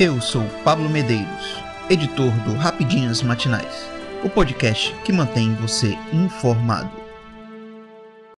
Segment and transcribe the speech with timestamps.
[0.00, 1.56] Eu sou Pablo Medeiros,
[1.90, 3.84] editor do Rapidinhas Matinais,
[4.24, 6.88] o podcast que mantém você informado.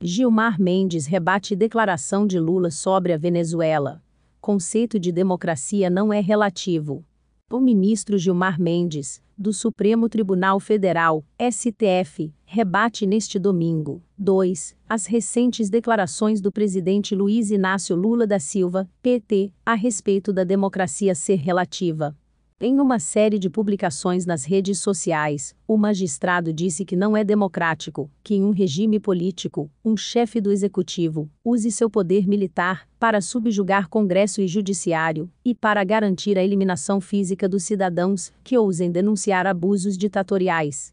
[0.00, 4.02] Gilmar Mendes rebate declaração de Lula sobre a Venezuela.
[4.40, 7.04] Conceito de democracia não é relativo.
[7.50, 15.70] O ministro Gilmar Mendes, do Supremo Tribunal Federal, STF, rebate neste domingo, 2, as recentes
[15.70, 22.14] declarações do presidente Luiz Inácio Lula da Silva, PT, a respeito da democracia ser relativa.
[22.60, 28.10] Em uma série de publicações nas redes sociais, o magistrado disse que não é democrático
[28.22, 33.88] que, em um regime político, um chefe do executivo use seu poder militar para subjugar
[33.88, 39.96] Congresso e Judiciário e para garantir a eliminação física dos cidadãos que ousem denunciar abusos
[39.96, 40.92] ditatoriais.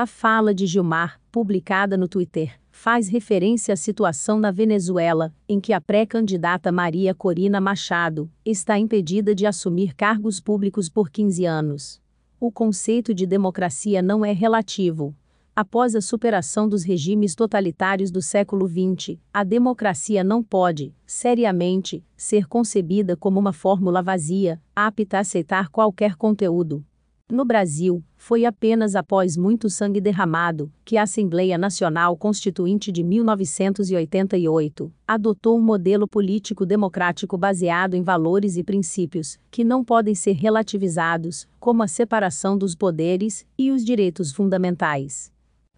[0.00, 5.72] A fala de Gilmar, publicada no Twitter, faz referência à situação na Venezuela, em que
[5.72, 12.00] a pré-candidata Maria Corina Machado está impedida de assumir cargos públicos por 15 anos.
[12.38, 15.16] O conceito de democracia não é relativo.
[15.52, 22.46] Após a superação dos regimes totalitários do século XX, a democracia não pode, seriamente, ser
[22.46, 26.86] concebida como uma fórmula vazia, apta a aceitar qualquer conteúdo,
[27.30, 34.92] no Brasil, foi apenas após muito sangue derramado que a Assembleia Nacional Constituinte de 1988
[35.06, 41.46] adotou um modelo político democrático baseado em valores e princípios que não podem ser relativizados,
[41.60, 45.30] como a separação dos poderes e os direitos fundamentais.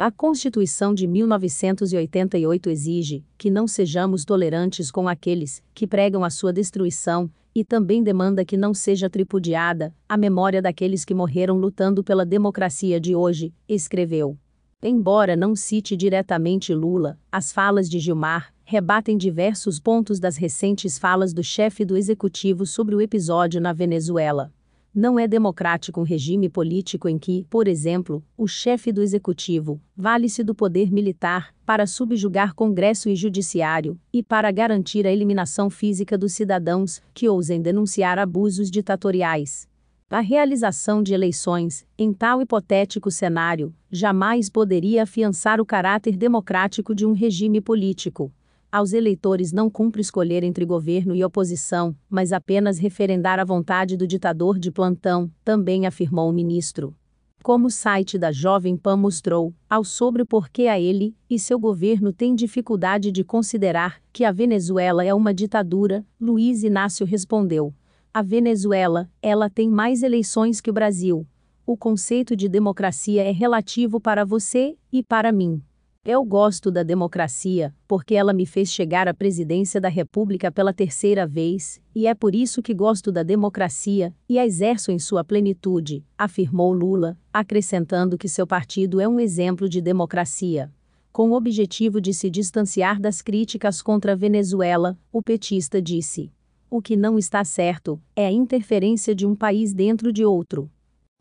[0.03, 6.55] A Constituição de 1988 exige que não sejamos tolerantes com aqueles que pregam a sua
[6.55, 12.25] destruição e também demanda que não seja tripudiada a memória daqueles que morreram lutando pela
[12.25, 14.39] democracia de hoje, escreveu.
[14.83, 21.35] Embora não cite diretamente Lula, as falas de Gilmar rebatem diversos pontos das recentes falas
[21.35, 24.51] do chefe do executivo sobre o episódio na Venezuela.
[24.92, 30.42] Não é democrático um regime político em que, por exemplo, o chefe do executivo vale-se
[30.42, 36.33] do poder militar para subjugar Congresso e Judiciário e para garantir a eliminação física dos
[36.33, 39.68] cidadãos que ousem denunciar abusos ditatoriais.
[40.11, 47.06] A realização de eleições, em tal hipotético cenário, jamais poderia afiançar o caráter democrático de
[47.06, 48.33] um regime político.
[48.73, 54.07] Aos eleitores não cumpre escolher entre governo e oposição, mas apenas referendar a vontade do
[54.07, 56.95] ditador de plantão, também afirmou o ministro.
[57.42, 61.59] Como o site da Jovem Pan mostrou, ao sobre por que a ele e seu
[61.59, 67.75] governo têm dificuldade de considerar que a Venezuela é uma ditadura, Luiz Inácio respondeu.
[68.14, 71.27] A Venezuela, ela tem mais eleições que o Brasil.
[71.67, 75.61] O conceito de democracia é relativo para você e para mim.
[76.02, 81.27] Eu gosto da democracia, porque ela me fez chegar à presidência da República pela terceira
[81.27, 86.02] vez, e é por isso que gosto da democracia e a exerço em sua plenitude,
[86.16, 90.72] afirmou Lula, acrescentando que seu partido é um exemplo de democracia.
[91.12, 96.32] Com o objetivo de se distanciar das críticas contra a Venezuela, o petista disse:
[96.70, 100.70] O que não está certo é a interferência de um país dentro de outro.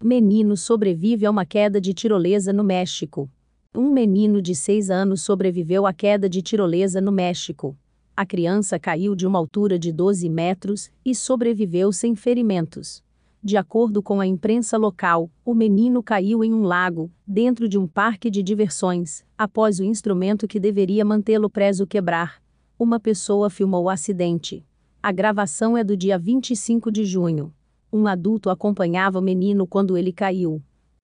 [0.02, 3.30] Menino sobrevive a uma queda de tirolesa no México.
[3.76, 7.78] Um menino de 6 anos sobreviveu à queda de tirolesa no México.
[8.18, 13.04] A criança caiu de uma altura de 12 metros e sobreviveu sem ferimentos.
[13.44, 17.86] De acordo com a imprensa local, o menino caiu em um lago, dentro de um
[17.86, 22.42] parque de diversões, após o instrumento que deveria mantê-lo preso quebrar.
[22.78, 24.66] Uma pessoa filmou o acidente.
[25.02, 27.54] A gravação é do dia 25 de junho.
[27.94, 30.62] Um adulto acompanhava o menino quando ele caiu.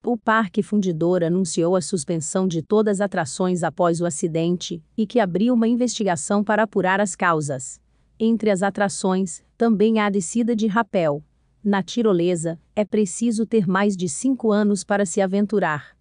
[0.08, 5.18] O Parque Fundidor anunciou a suspensão de todas as atrações após o acidente e que
[5.18, 7.80] abriu uma investigação para apurar as causas.
[8.16, 11.24] Entre as atrações, também há a descida de rapel.
[11.60, 15.96] Na tirolesa, é preciso ter mais de cinco anos para se aventurar.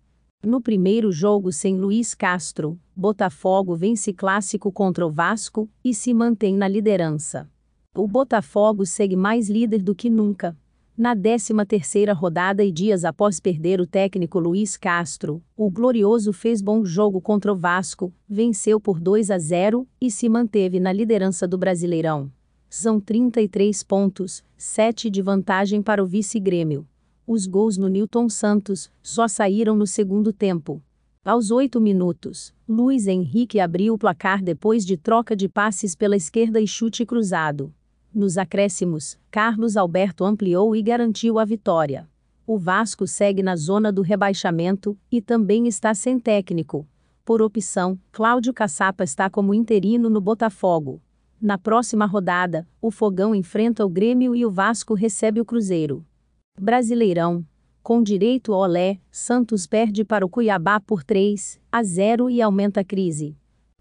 [0.45, 6.55] No primeiro jogo sem Luiz Castro, Botafogo vence clássico contra o Vasco e se mantém
[6.55, 7.49] na liderança.
[7.97, 10.55] O Botafogo segue mais líder do que nunca,
[10.97, 16.85] na 13ª rodada e dias após perder o técnico Luiz Castro, o Glorioso fez bom
[16.85, 21.58] jogo contra o Vasco, venceu por 2 a 0 e se manteve na liderança do
[21.58, 22.31] Brasileirão.
[22.69, 26.87] São 33 pontos, 7 de vantagem para o vice-grêmio.
[27.28, 30.81] Os gols no Newton Santos só saíram no segundo tempo.
[31.23, 36.61] Aos 8 minutos, Luiz Henrique abriu o placar depois de troca de passes pela esquerda
[36.61, 37.73] e chute cruzado.
[38.16, 42.08] Nos acréscimos, Carlos Alberto ampliou e garantiu a vitória.
[42.47, 46.88] O Vasco segue na zona do rebaixamento e também está sem técnico.
[47.26, 51.02] Por opção, Cláudio Caçapa está como interino no Botafogo.
[51.41, 56.06] Na próxima rodada, o Fogão enfrenta o Grêmio e o Vasco recebe o Cruzeiro.
[56.58, 57.46] Brasileirão.
[57.84, 62.79] Com direito ao olé, Santos perde para o Cuiabá por 3 a 0 e aumenta
[62.79, 63.35] a crise.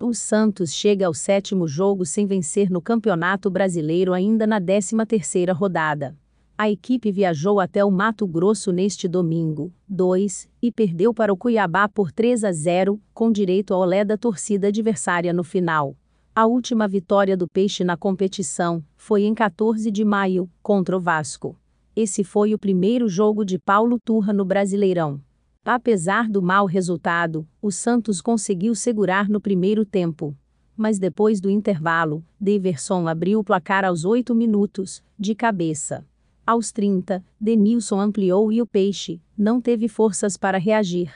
[0.06, 6.14] O Santos chega ao sétimo jogo sem vencer no Campeonato Brasileiro ainda na 13ª rodada.
[6.58, 11.88] A equipe viajou até o Mato Grosso neste domingo, 2, e perdeu para o Cuiabá
[11.88, 15.97] por 3 a 0, com direito ao olé da torcida adversária no final.
[16.35, 21.56] A última vitória do Peixe na competição foi em 14 de maio, contra o Vasco.
[21.97, 25.19] Esse foi o primeiro jogo de Paulo Turra no Brasileirão.
[25.64, 30.37] Apesar do mau resultado, o Santos conseguiu segurar no primeiro tempo.
[30.76, 36.05] Mas depois do intervalo, Deverson abriu o placar aos 8 minutos, de cabeça.
[36.46, 41.11] Aos 30, Denilson ampliou e o Peixe não teve forças para reagir.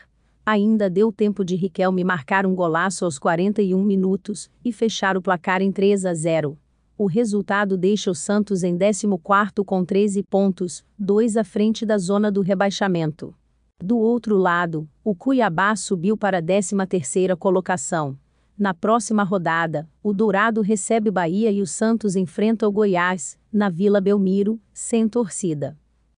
[0.46, 5.60] Ainda deu tempo de Riquelme marcar um golaço aos 41 minutos e fechar o placar
[5.60, 6.56] em 3 a 0.
[6.96, 12.32] O resultado deixa o Santos em 14º com 13 pontos, dois à frente da zona
[12.32, 13.34] do rebaixamento.
[13.82, 18.18] Do outro lado, o Cuiabá subiu para a 13ª colocação.
[18.58, 24.00] Na próxima rodada, o Dourado recebe Bahia e o Santos enfrenta o Goiás, na Vila
[24.00, 25.76] Belmiro, sem torcida.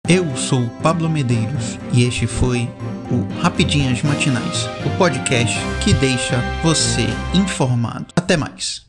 [0.07, 2.61] Eu sou Pablo Medeiros e este foi
[3.11, 7.05] o Rapidinhas Matinais, o podcast que deixa você
[7.37, 8.07] informado.
[8.15, 8.88] Até mais.